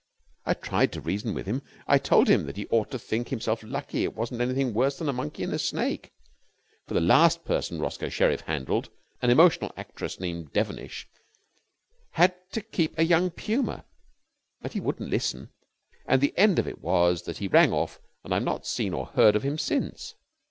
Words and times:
I 0.47 0.55
tried 0.55 0.91
to 0.93 1.01
reason 1.01 1.35
with 1.35 1.45
him. 1.45 1.61
I 1.85 1.99
told 1.99 2.27
him 2.27 2.47
that 2.47 2.57
he 2.57 2.65
ought 2.69 2.89
to 2.89 2.97
think 2.97 3.29
himself 3.29 3.61
lucky 3.61 4.03
it 4.03 4.15
wasn't 4.15 4.41
anything 4.41 4.73
worse 4.73 4.97
than 4.97 5.07
a 5.07 5.13
monkey 5.13 5.43
and 5.43 5.53
a 5.53 5.59
snake, 5.59 6.11
for 6.87 6.95
the 6.95 6.99
last 6.99 7.45
person 7.45 7.79
Roscoe 7.79 8.09
Sherriff 8.09 8.41
handled, 8.41 8.89
an 9.21 9.29
emotional 9.29 9.71
actress 9.77 10.19
named 10.19 10.53
Devenish, 10.53 11.07
had 12.13 12.33
to 12.51 12.61
keep 12.61 12.97
a 12.97 13.05
young 13.05 13.29
puma. 13.29 13.85
But 14.63 14.73
he 14.73 14.79
wouldn't 14.81 15.11
listen, 15.11 15.51
and 16.07 16.19
the 16.19 16.33
end 16.35 16.57
of 16.57 16.67
it 16.67 16.81
was 16.81 17.21
that 17.25 17.37
he 17.37 17.47
rang 17.47 17.71
off 17.71 17.99
and 18.23 18.33
I 18.33 18.37
have 18.37 18.43
not 18.43 18.65
seen 18.65 18.95
or 18.95 19.05
heard 19.05 19.35
of 19.35 19.43
him 19.43 19.59
since. 19.59 20.15